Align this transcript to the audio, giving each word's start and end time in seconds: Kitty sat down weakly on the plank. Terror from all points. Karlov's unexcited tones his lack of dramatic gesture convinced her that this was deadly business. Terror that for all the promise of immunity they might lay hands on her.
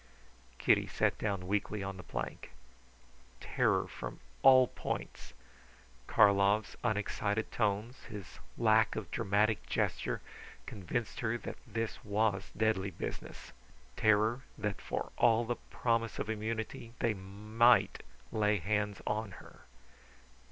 Kitty 0.57 0.87
sat 0.87 1.19
down 1.19 1.45
weakly 1.45 1.83
on 1.83 1.97
the 1.97 2.01
plank. 2.01 2.53
Terror 3.39 3.87
from 3.87 4.19
all 4.41 4.65
points. 4.67 5.35
Karlov's 6.07 6.75
unexcited 6.83 7.51
tones 7.51 8.05
his 8.05 8.39
lack 8.57 8.95
of 8.95 9.11
dramatic 9.11 9.63
gesture 9.67 10.19
convinced 10.65 11.19
her 11.19 11.37
that 11.37 11.57
this 11.67 12.03
was 12.03 12.49
deadly 12.57 12.89
business. 12.89 13.51
Terror 13.95 14.41
that 14.57 14.81
for 14.81 15.11
all 15.19 15.45
the 15.45 15.57
promise 15.69 16.17
of 16.17 16.31
immunity 16.31 16.95
they 16.97 17.13
might 17.13 18.01
lay 18.31 18.57
hands 18.57 19.03
on 19.05 19.33
her. 19.33 19.65